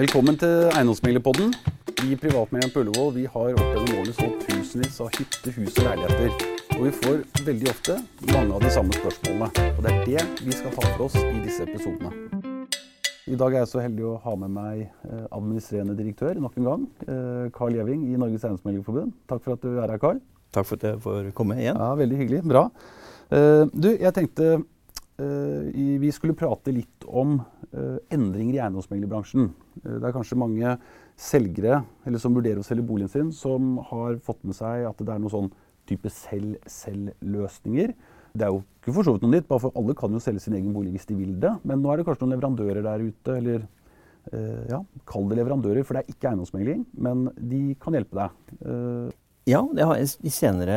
[0.00, 1.50] Velkommen til Eiendomsmeglerpodden.
[2.00, 5.74] Vi i Privatmegleren på Ullevål vi har opp gjennom årene solgt tusenvis av hytter, hus
[5.74, 6.46] og leiligheter.
[6.78, 7.96] Og vi får veldig ofte
[8.30, 9.66] mange av de samme spørsmålene.
[9.74, 12.14] Og det er det vi skal ta for oss i disse episodene.
[13.28, 16.70] I dag er jeg så heldig å ha med meg eh, administrerende direktør nok en
[16.70, 16.88] gang.
[17.04, 19.12] eh, Carl Gjeving i Norges Eiendomsmeglerforbund.
[19.28, 20.24] Takk for at du er her, Carl.
[20.56, 21.76] Takk for at jeg får komme igjen.
[21.76, 22.44] Ja, Veldig hyggelig.
[22.48, 22.70] Bra.
[23.28, 24.62] Eh, du, jeg tenkte
[25.20, 27.42] vi skulle prate litt om
[28.10, 29.50] endringer i eiendomsmeglerbransjen.
[29.84, 30.76] Eh, det er kanskje mange
[31.20, 35.12] selgere eller som vurderer å selge boligen sin, som har fått med seg at det
[35.12, 35.50] er noen sånn
[35.90, 37.92] type selv-selv-løsninger.
[38.30, 40.44] Det er jo ikke for så vidt noe nytt, bare for alle kan jo selge
[40.44, 41.52] sin egen bolig hvis de vil det.
[41.66, 43.64] Men nå er det kanskje noen leverandører der ute, eller
[44.30, 44.80] eh, ja,
[45.10, 48.30] kall det leverandører, for det er ikke eiendomsmegling, men de kan hjelpe deg.
[48.62, 49.18] Eh,
[49.48, 50.74] Ja, de senere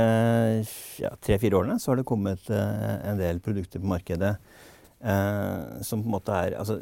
[0.97, 4.72] ja, tre-fire årene så har det kommet eh, en del produkter på markedet eh,
[5.83, 6.77] som på en måte er Altså,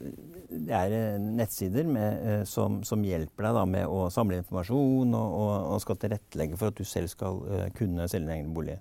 [0.52, 5.14] det er eh, nettsider med, eh, som, som hjelper deg da med å samle informasjon
[5.16, 8.56] og, og, og skal tilrettelegge for at du selv skal eh, kunne selge din egen
[8.56, 8.78] bolig.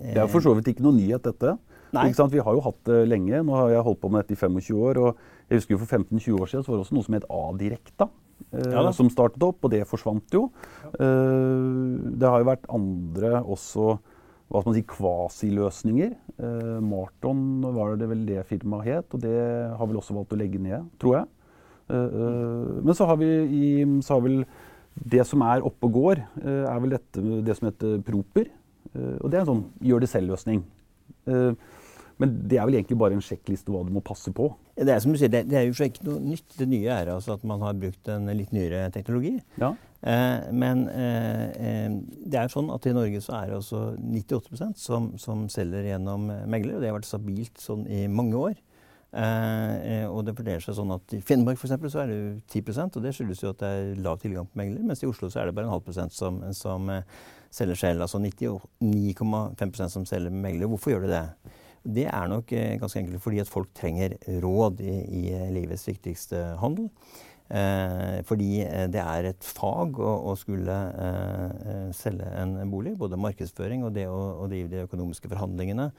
[0.00, 1.56] Det er for så vidt ikke noe nyhet, dette.
[1.92, 3.42] Vi har jo hatt det lenge.
[3.44, 5.02] Nå har jeg holdt på med dette i 25 år.
[5.06, 7.28] og jeg husker jo For 15-20 år siden så var det også noe som het
[7.32, 8.08] A-Direkta.
[8.52, 10.48] eh, Ja som startet opp, og det forsvant jo.
[10.92, 13.98] Eh, det har jo vært andre også
[14.48, 16.14] hva skal man si, kvasiløsninger.
[16.40, 17.42] Eh, Marton
[17.74, 19.34] var det vel det firmaet het, og det
[19.76, 21.28] har vel også valgt å legge ned, tror jeg.
[21.92, 23.68] Eh, eh, men så har vi i,
[24.04, 24.40] så har vel
[24.98, 28.48] det som er oppe og går, eh, er vel dette, det som heter Proper.
[28.94, 30.64] Eh, og det er en sånn gjør det selv-løsning.
[31.28, 31.52] Eh,
[32.18, 34.48] men det er vel egentlig bare en sjekkliste hva du må passe på.
[34.74, 36.48] Det er som du sier, det, det er jo ikke noe nytt.
[36.56, 39.36] Det nye er altså at man har brukt en litt nyere teknologi.
[39.60, 39.74] Ja.
[39.98, 41.90] Eh, men eh, eh,
[42.30, 46.28] det er sånn at i Norge så er det altså 98% som, som selger gjennom
[46.46, 48.60] megler, og det har vært stabilt sånn i mange år.
[49.08, 52.32] Eh, og det fordeler seg sånn at I Finnmark for eksempel, så er det jo
[52.60, 54.84] 10% og det skyldes jo at det er lav tilgang på megler.
[54.86, 56.92] Mens i Oslo så er det bare en halv prosent som, som
[57.50, 58.04] selger selv.
[58.04, 60.70] Altså 99,5% som selger med megler.
[60.70, 61.24] Hvorfor gjør de det?
[61.88, 65.22] Det er nok ganske enkelt fordi at folk trenger råd i, i
[65.56, 66.90] livets viktigste handel.
[67.48, 72.96] Eh, fordi eh, det er et fag å, å skulle eh, selge en bolig.
[73.00, 75.90] Både markedsføring og det å, å drive de økonomiske forhandlingene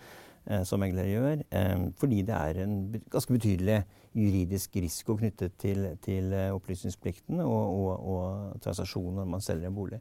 [0.66, 1.42] som meglere gjør.
[1.54, 2.76] Eh, fordi det er en
[3.12, 3.82] ganske betydelig
[4.18, 10.00] juridisk risiko knyttet til, til opplysningsplikten og, og, og transaksjonen når man selger en bolig.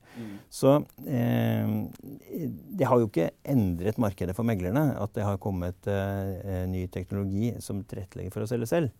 [0.49, 1.75] Så eh,
[2.79, 7.53] det har jo ikke endret markedet for meglerne at det har kommet eh, ny teknologi
[7.65, 8.97] som tilrettelegger for å selge selv.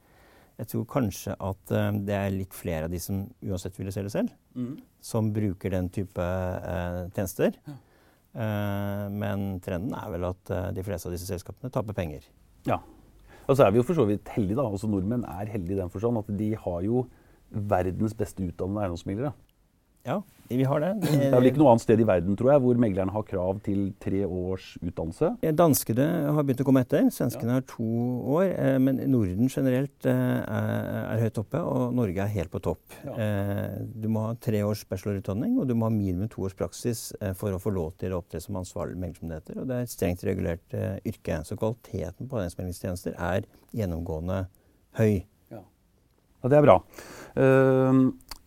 [0.59, 4.11] Jeg tror kanskje at eh, det er litt flere av de som uansett ville selge
[4.11, 4.33] selv,
[5.05, 7.55] som bruker den type uh, tjenester.
[8.39, 12.27] Eh, men trenden er vel at uh, de fleste av disse selskapene taper penger.
[12.67, 12.81] Ja.
[13.47, 14.67] Og så er vi jo for så vidt heldige, da.
[14.67, 17.07] Også nordmenn er heldige i den forstand at de har jo
[17.49, 19.33] verdens beste utdannede eiendomsmeglere.
[20.07, 20.91] Ja, vi har det.
[21.03, 23.59] Det er vel ikke noe annet sted i verden tror jeg, hvor meglerne har krav
[23.67, 25.29] til tre års utdannelse.
[25.59, 27.11] Danskene har begynt å komme etter.
[27.13, 27.85] Svenskene har to
[28.33, 28.47] år.
[28.55, 32.81] eh, Men Norden generelt eh, er, høyt oppe, og Norge er helt på topp.
[33.05, 33.13] Ja.
[33.19, 37.13] Eh, Du må ha tre års bachelorutdanning, og du må ha minimum to års praksis
[37.37, 39.61] for å få lov til å opptre som ansvarlig meglermyndigheter.
[39.61, 41.43] Og det er et strengt regulert yrke.
[41.45, 43.45] Så kvaliteten på eiendomsmeglingstjenester er
[43.77, 44.47] gjennomgående
[44.97, 45.27] høy.
[45.53, 45.61] Ja,
[46.49, 46.79] Det er bra.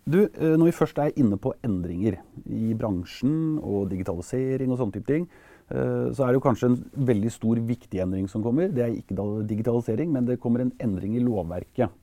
[0.10, 2.18] Du, eh, når vi først er inne på endringer
[2.50, 5.28] i bransjen og digitalisering og sånne type ting,
[5.70, 8.72] eh, så er det jo kanskje en veldig stor, viktig endring som kommer.
[8.74, 11.94] Det er ikke digitalisering, men det kommer en endring i lovverket.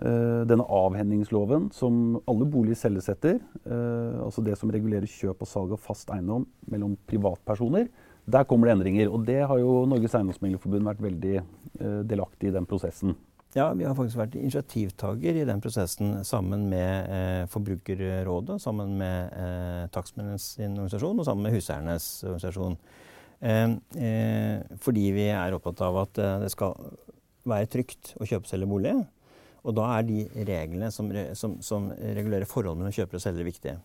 [0.00, 5.72] Eh, Denne avhendingsloven som alle boliger selges etter, altså det som regulerer kjøp og salg
[5.72, 7.88] av fast eiendom mellom privatpersoner,
[8.26, 9.12] der kommer det endringer.
[9.12, 11.44] Og det har jo Norges Eiendomsmeglerforbund vært veldig
[12.08, 13.14] delaktig i den prosessen.
[13.54, 19.36] Ja, vi har faktisk vært initiativtaker i den prosessen sammen med eh, Forbrukerrådet, sammen med
[19.38, 22.74] eh, takstmennenes organisasjon og sammen med huseiernes organisasjon.
[23.38, 26.74] Eh, eh, fordi vi er opptatt av at eh, det skal
[27.46, 28.96] være trygt å kjøpe og selge bolig.
[29.62, 33.78] Og da er de reglene som, som, som regulerer forholdet mellom kjøper og selger, viktige.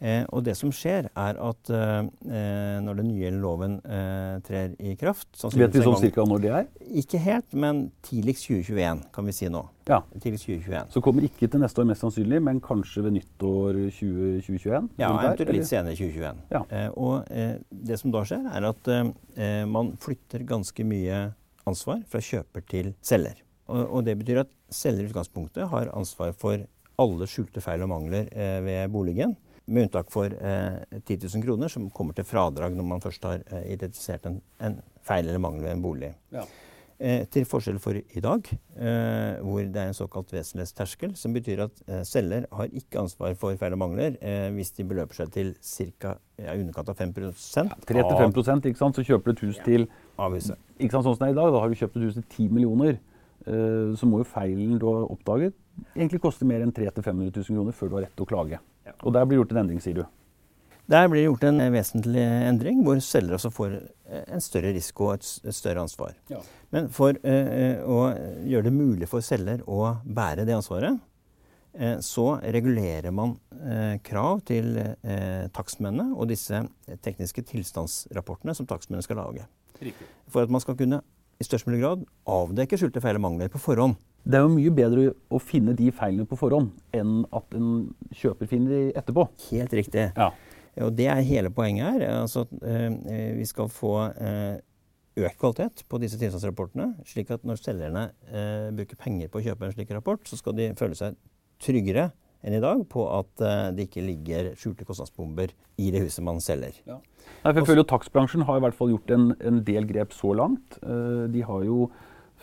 [0.00, 4.96] Eh, og det som skjer, er at eh, når den nye loven eh, trer i
[5.00, 6.66] kraft Vet vi sånn cirka når det er?
[7.00, 9.62] ikke helt, men tidligst 2021, kan vi si nå.
[9.88, 10.00] Ja.
[10.14, 10.92] Tidligst 2021.
[10.94, 14.90] Så kommer ikke til neste år mest sannsynlig, men kanskje ved nyttår 20, 2021?
[15.00, 16.44] Ja, der, eventuelt litt senere 2021.
[16.54, 16.62] Ja.
[16.68, 17.56] Eh, og eh,
[17.90, 21.24] det som da skjer, er at eh, man flytter ganske mye
[21.68, 23.40] ansvar fra kjøper til selger.
[23.72, 26.66] Og, og det betyr at selger i utgangspunktet har ansvar for
[27.00, 28.28] alle skjulte feil og mangler
[28.62, 29.32] ved boligen.
[29.66, 33.40] Med unntak for eh, 10 000 kroner, som kommer til fradrag når man først har
[33.48, 36.10] eh, identifisert en, en feil eller mangel ved en bolig.
[36.34, 36.44] Ja.
[37.00, 38.46] Eh, til forskjell for i dag,
[38.76, 43.34] eh, hvor det er en såkalt vesentlighetsterskel, som betyr at eh, selger har ikke ansvar
[43.40, 46.14] for feil og mangler eh, hvis de beløper seg til ca.
[46.38, 47.32] Ja, underkant av 5 ja,
[47.88, 49.00] 3-5% ikke sant?
[49.00, 49.88] Så kjøper du et hus til
[50.20, 50.60] av huset.
[50.78, 52.28] Ikke sant, sånn som det er i dag, Da har du kjøpt et hus til
[52.28, 53.00] 10 millioner.
[53.48, 55.56] Eh, så må jo feilen du har oppdaget,
[55.96, 58.62] egentlig koste mer enn 300 000-500 000 kroner før du har rett til å klage.
[58.84, 58.94] Ja.
[59.02, 60.04] Og der blir gjort en endring, sier du.
[60.90, 65.08] Der blir det gjort en vesentlig endring, hvor selger også får eh, en større risiko
[65.08, 66.12] og et, større ansvar.
[66.28, 66.42] Ja.
[66.74, 67.98] Men for uh, å
[68.44, 70.98] gjøre det mulig for selger å bære det ansvaret,
[71.80, 73.38] uh, så regulerer man
[74.04, 74.74] krav til
[75.56, 76.58] takstmennene og disse
[77.00, 79.46] tekniske tilstandsrapportene som takstmennene skal lage.
[79.80, 80.08] Riktig.
[80.28, 80.98] For at man skal kunne
[81.40, 83.96] i størst mulig grad avdekke skjulte feil og mangler på forhånd.
[84.24, 88.48] Det er jo mye bedre å finne de feilene på forhånd enn at en kjøper
[88.48, 89.26] finner de etterpå.
[89.50, 90.06] Helt riktig.
[90.16, 90.30] Ja.
[90.84, 92.22] Og det er hele poenget her.
[92.22, 94.56] Altså, eh, vi skal få eh,
[95.20, 99.68] økt kvalitet på disse tilstandsrapportene, slik at når selgerne eh, bruker penger på å kjøpe
[99.68, 101.18] en slik rapport, så skal de føle seg
[101.62, 102.08] tryggere
[102.44, 106.42] enn i dag på at eh, det ikke ligger skjulte kostnadsbomber i det huset man
[106.44, 106.76] selger.
[106.88, 106.98] Ja.
[107.44, 110.12] Nei, for jeg føler jo Takstbransjen har i hvert fall gjort en, en del grep
[110.16, 110.80] så langt.
[110.82, 111.88] Eh, de har jo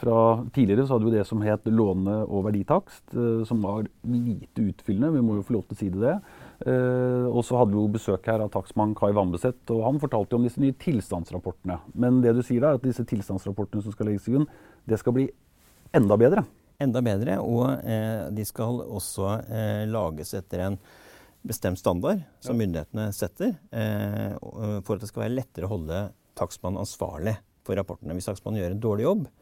[0.01, 4.63] fra Tidligere så hadde vi det som het låne- og verditakst, eh, som var lite
[4.71, 5.13] utfyllende.
[5.13, 6.15] Vi må jo få lov til å si det.
[6.61, 10.35] Uh, og så hadde vi jo besøk her av takstmann Kai Vambeseth, og han fortalte
[10.35, 11.79] jo om disse nye tilstandsrapportene.
[11.97, 14.45] Men det du sier da, er at disse tilstandsrapportene som skal legges til grunn,
[14.85, 15.25] det skal bli
[15.97, 16.45] enda bedre?
[16.77, 20.77] Enda bedre, og eh, de skal også eh, lages etter en
[21.41, 22.61] bestemt standard som ja.
[22.61, 23.55] myndighetene setter,
[24.85, 26.03] for at det skal være lettere å holde
[26.37, 28.13] takstmannen ansvarlig for rapportene.
[28.13, 29.40] Hvis takstmannen gjør en dårlig jobb, Eh,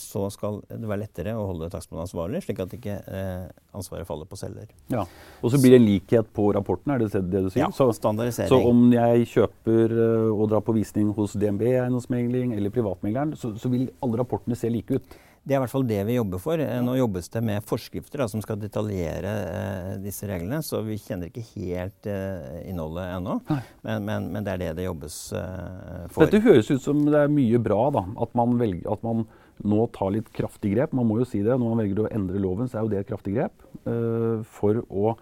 [0.00, 3.46] så skal det være lettere å holde takstmannen ansvarlig, slik at ikke eh,
[3.76, 4.66] ansvaret faller på selger.
[4.92, 5.04] Ja,
[5.42, 7.64] Og så blir det likhet på rapporten, er det det du sier?
[7.64, 8.50] Ja, så, standardisering.
[8.50, 13.54] Så om jeg kjøper eh, og drar på visning hos DNB eiendomsmegling eller privatmegleren, så,
[13.58, 15.18] så vil alle rapportene se like ut?
[15.48, 16.60] Det er i hvert fall det vi jobber for.
[16.84, 21.30] Nå jobbes det med forskrifter da, som skal detaljere eh, disse reglene, så vi kjenner
[21.30, 23.38] ikke helt eh, innholdet ennå.
[23.48, 26.26] Men, men, men, det er det det jobbes eh, for.
[26.28, 28.04] Dette høres ut som det er mye bra, da.
[28.20, 29.24] At man, velger, at man
[29.64, 30.92] nå tar litt kraftig grep.
[30.92, 31.56] Man må jo si det.
[31.56, 33.66] Når man velger å endre loven, så er jo det et kraftig grep.
[33.88, 35.16] Eh, for å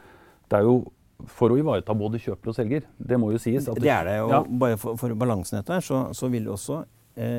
[0.46, 0.76] Det er jo
[1.32, 2.84] for å ivareta både kjøper og selger.
[2.98, 3.64] Det må jo sies.
[3.64, 4.18] det, det er det.
[4.26, 4.42] Og ja.
[4.44, 6.90] bare for, for balansen dette, så, så vil også eh,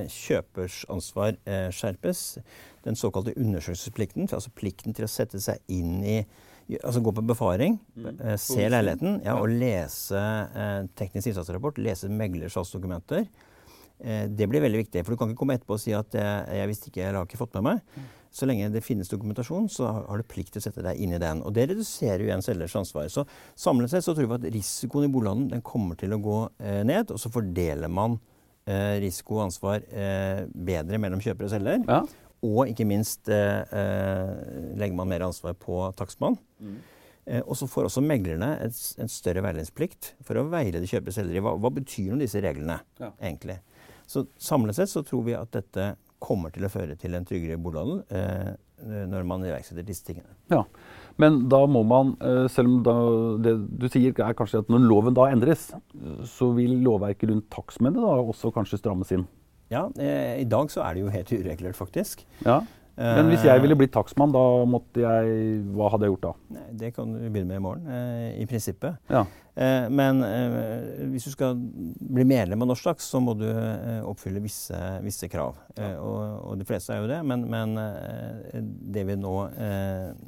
[0.10, 2.38] kjøpers ansvar eh, skjerpes
[2.88, 6.20] den såkalte undersøkelsesplikten, altså plikten til å sette seg inn i
[6.84, 8.08] Altså gå på befaring, mm.
[8.28, 13.24] eh, se leiligheten ja, og lese eh, teknisk innsatsrapport, lese meglers salgsdokumenter.
[14.04, 15.06] Eh, det blir veldig viktig.
[15.06, 17.22] For du kan ikke komme etterpå og si at jeg, eh, jeg visste ikke, eller
[17.22, 17.96] har ikke fått med meg.
[17.96, 18.10] Mm.
[18.38, 21.22] Så lenge det finnes dokumentasjon, så har du plikt til å sette deg inn i
[21.22, 21.42] den.
[21.48, 23.08] Og det reduserer jo igjen selgers ansvar.
[23.10, 23.24] Så
[23.56, 26.84] samlet sett så tror vi at risikoen i bolighandelen den kommer til å gå eh,
[26.84, 28.37] ned, og så fordeler man eh,
[29.02, 31.84] risiko og ansvar eh, bedre mellom kjøper og selger.
[31.88, 32.02] Ja.
[32.46, 34.34] Og ikke minst eh, eh,
[34.78, 36.38] legger man mer ansvar på takstmann.
[36.62, 36.78] Mm.
[37.28, 41.44] Eh, og så får også meglerne en større veiledningsplikt for å veilede kjøpere og selgere.
[41.44, 43.12] Hva, hva betyr nå disse reglene ja.
[43.18, 43.58] egentlig?
[44.08, 47.60] Så samlet sett så tror vi at dette kommer til å føre til en tryggere
[47.62, 48.54] bolighandel eh,
[49.10, 50.30] når man iverksetter disse tingene.
[50.54, 50.64] Ja,
[51.18, 55.18] Men da må man, eh, selv om det du sier er kanskje at når loven
[55.18, 55.72] da endres,
[56.30, 59.26] så vil lovverket rundt takstmennene da også kanskje strammes inn?
[59.74, 62.24] Ja, eh, i dag så er det jo helt uregulert, faktisk.
[62.46, 62.62] Ja.
[62.98, 66.62] Men hvis jeg ville blitt takstmann, da måtte jeg Hva hadde jeg gjort da?
[66.80, 68.98] Det kan du begynne med i morgen, eh, i prinsippet.
[69.14, 69.22] Ja.
[69.58, 74.02] Eh, men eh, hvis du skal bli medlem av Norsk Dags, så må du eh,
[74.06, 75.58] oppfylle visse, visse krav.
[75.76, 75.92] Ja.
[75.92, 77.20] Eh, og, og, de fleste er jo det.
[77.26, 78.58] Men, men eh,
[78.98, 79.36] det vi nå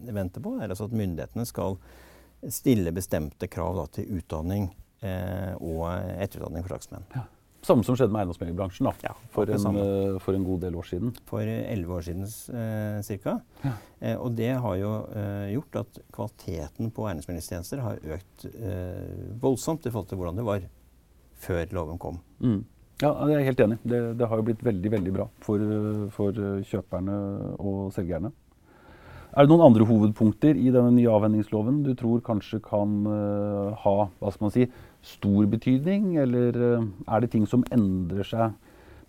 [0.10, 1.78] venter på, er altså at myndighetene skal
[2.50, 5.84] stille bestemte krav da, til utdanning og
[6.20, 7.06] etterutdanning for takstmenn.
[7.16, 7.22] Ja.
[7.60, 10.88] Samme som skjedde med eiendomsmeglerbransjen da, ja, for, en, uh, for, en, god del år
[10.88, 11.12] siden.
[11.28, 12.24] For elleve år siden
[12.56, 13.36] eh, ca.
[13.66, 13.74] Ja.
[14.00, 18.48] Eh, og det har jo eh, gjort at kvaliteten på eiendomsmeglingstjenester har økt
[19.44, 20.68] voldsomt i forhold til hvordan det var
[21.40, 22.22] før loven kom.
[22.40, 22.62] Mm.
[23.00, 23.80] Ja, jeg er helt enig.
[23.84, 25.64] Det, det, har jo blitt veldig veldig bra for,
[26.16, 27.18] for kjøperne
[27.60, 28.32] og selgerne.
[29.30, 34.32] Er det noen andre hovedpunkter i denne nye avhendingsloven du tror kanskje kan ha hva
[34.34, 34.66] skal man si,
[35.06, 38.58] stor betydning, eller eh, er det ting som endrer seg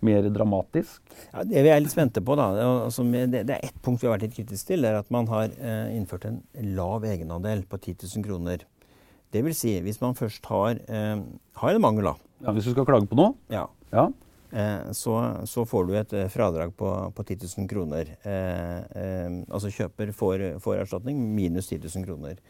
[0.05, 1.01] mer dramatisk?
[1.29, 4.29] Ja, det vi er litt spente på, da, det, er ett punkt vi har vært
[4.29, 6.41] litt kritiske til, er at man har eh, innført en
[6.77, 8.65] lav egenandel på 10 000 kroner.
[9.31, 11.15] Det vil si, hvis man først har, eh,
[11.61, 12.17] har en mangel, da.
[12.41, 13.35] Ja, Hvis du skal klage på noe?
[13.53, 13.67] Ja.
[13.93, 14.09] ja.
[14.97, 15.13] så,
[15.45, 18.09] så, får du et fradrag på, på 10 000 kroner.
[19.45, 22.41] altså kjøper får, får erstatning minus 10 000 kroner.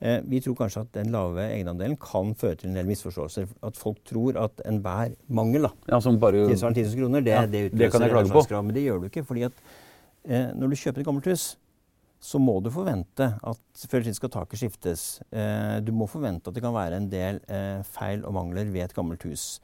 [0.00, 3.48] Eh, vi tror kanskje at den lave egenandelen kan føre til en del misforståelser.
[3.66, 7.34] At folk tror at enhver mangel da, Ja, som bare tilsvarende 10 000 kroner, det,
[7.34, 8.62] Ja, det utløser på.
[8.62, 9.24] Men det gjør du ikke.
[9.24, 9.52] fordi at
[10.24, 11.56] eh, når du kjøper et gammelt hus,
[12.20, 15.20] så må du forvente at før eller skal taket skiftes.
[15.30, 18.88] Eh, du må forvente at det kan være en del eh, feil og mangler ved
[18.88, 19.60] et gammelt hus.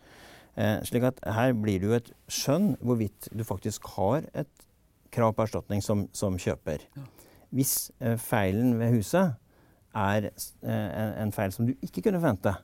[0.56, 4.66] Eh, slik at her blir det jo et skjønn hvorvidt du faktisk har et
[5.14, 6.86] krav på erstatning som, som kjøper.
[7.54, 9.34] Hvis eh, feilen ved huset
[9.94, 12.54] er eh, en, feil som du ikke kunne forvente,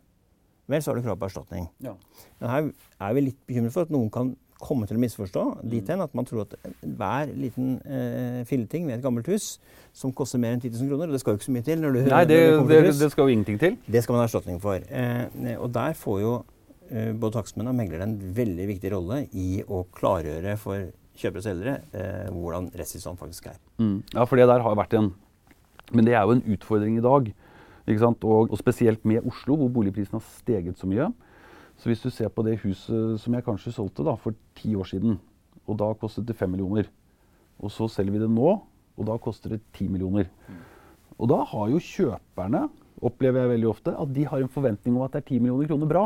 [0.71, 1.67] vel, så har du krav på erstatning.
[1.83, 1.97] Ja.
[2.41, 2.71] Men her
[3.09, 6.13] er vi litt bekymret for at noen kan komme til å misforstå dit hen at
[6.17, 9.55] man tror at hver liten eh, filleting ved et gammelt hus
[9.97, 11.81] som koster mer enn 10 000 kroner, og det skal jo ikke så mye til
[11.81, 13.79] når du Nei, det, når kommer det, hus, det skal jo ingenting til.
[13.89, 14.85] det skal man ha erstatning for.
[14.85, 16.35] Eh, og der får jo
[16.91, 21.47] eh, både takstmenn og meglere en veldig viktig rolle i å klargjøre for kjøpere og
[21.47, 23.59] selgere eh, hvordan rettstilstanden faktisk er.
[23.81, 23.99] Mm.
[24.15, 25.13] Ja, for det der har vært en
[25.91, 27.33] Men det er jo en utfordring i dag.
[27.91, 31.09] Og, og spesielt med Oslo, hvor boligprisen har steget så mye.
[31.81, 34.87] Så hvis du ser på det huset som jeg kanskje solgte da, for ti år
[34.87, 35.17] siden,
[35.67, 36.91] og da kostet det fem millioner,
[37.61, 38.51] og så selger vi det nå,
[39.01, 40.29] og da koster det ti millioner.
[41.17, 42.67] Og da har jo kjøperne,
[43.01, 45.71] opplever jeg veldig ofte, at de har en forventning om at det er 10 millioner
[45.71, 46.05] kroner bra.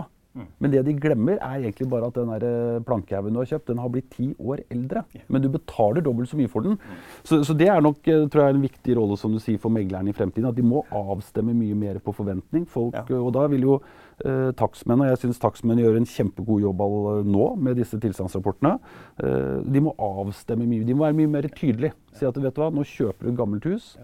[0.58, 3.78] Men det de glemmer, er egentlig bare at den eh, plankehaugen du har kjøpt, den
[3.78, 5.04] har blitt ti år eldre.
[5.28, 6.78] Men du betaler dobbelt så mye for den.
[7.22, 9.70] Så, så det er nok eh, tror jeg, en viktig rolle som du sier, for
[9.70, 10.48] meglerne i fremtiden.
[10.50, 12.66] At de må avstemme mye mer på forventning.
[12.66, 13.20] Folk, Ja.
[13.20, 13.76] Og da vil jo
[14.24, 16.82] eh, takstmenn, og jeg syns takstmenn gjør en kjempegod jobb
[17.30, 18.78] nå med disse tilstandsrapportene,
[19.22, 20.84] eh, de må avstemme mye.
[20.84, 21.94] De må være mye mer tydelige.
[22.14, 23.96] Si at vet du hva, nå kjøper du et gammelt hus.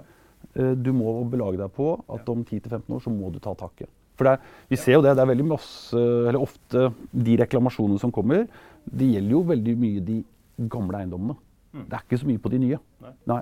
[0.54, 3.88] Eh, Du må belage deg på at om 10-15 år så må du ta taket.
[4.20, 5.96] For det er, vi ser jo det, det er veldig masse,
[6.28, 6.90] eller ofte
[7.26, 8.44] de reklamasjonene som kommer,
[8.84, 10.18] det gjelder jo veldig mye de
[10.68, 11.38] gamle eiendommene.
[11.72, 12.78] Det er ikke så mye på de nye.
[13.30, 13.40] Nei.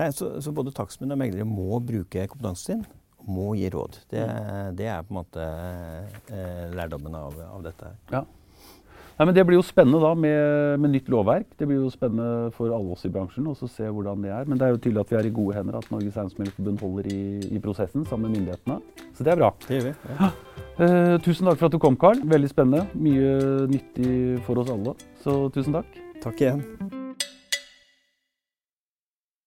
[0.00, 2.84] Nei, så, så både takstmenn og meglere må bruke kompetansen sin,
[3.28, 3.98] må gi råd.
[4.08, 4.22] Det,
[4.78, 5.48] det er på en måte
[6.32, 7.90] eh, lærdommen av, av dette.
[7.90, 8.14] her.
[8.14, 8.22] Ja.
[9.20, 11.50] Nei, men Det blir jo spennende da med, med nytt lovverk.
[11.60, 14.46] Det blir jo spennende for alle oss i bransjen å se hvordan det er.
[14.48, 17.10] Men det er jo tydelig at vi er i gode hender, at Norges Eiendomsmeglerforbund holder
[17.12, 18.78] i, i prosessen sammen med myndighetene.
[19.12, 19.50] Så det er bra.
[19.66, 19.92] Det gjør vi.
[20.14, 20.30] Ja.
[20.80, 22.24] Uh, tusen takk for at du kom, Carl.
[22.32, 22.86] Veldig spennende.
[22.96, 24.96] Mye nyttig for oss alle.
[25.20, 26.00] Så tusen takk.
[26.24, 26.64] Takk igjen.